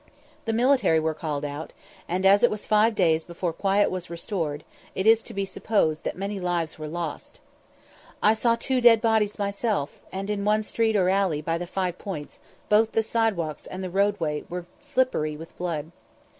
The 0.45 0.51
military 0.51 0.99
were 0.99 1.13
called 1.13 1.45
out, 1.45 1.73
and, 2.07 2.25
as 2.25 2.41
it 2.41 2.49
was 2.49 2.65
five 2.65 2.95
days 2.95 3.23
before 3.23 3.53
quiet 3.53 3.91
was 3.91 4.09
restored, 4.09 4.63
it 4.95 5.05
is 5.05 5.21
to 5.21 5.31
be 5.35 5.45
supposed 5.45 6.03
that 6.05 6.17
many 6.17 6.39
lives 6.39 6.79
were 6.79 6.87
lost. 6.87 7.39
I 8.19 8.33
saw 8.33 8.55
two 8.55 8.81
dead 8.81 8.99
bodies 8.99 9.37
myself; 9.37 9.99
and 10.11 10.27
in 10.31 10.43
one 10.43 10.63
street 10.63 10.95
or 10.95 11.07
alley 11.09 11.43
by 11.43 11.59
the 11.59 11.67
Five 11.67 11.99
Points, 11.99 12.39
both 12.67 12.93
the 12.93 13.03
side 13.03 13.37
walks 13.37 13.67
and 13.67 13.83
the 13.83 13.91
roadway 13.91 14.43
were 14.49 14.65
slippery 14.81 15.37
with 15.37 15.55
blood. 15.55 15.91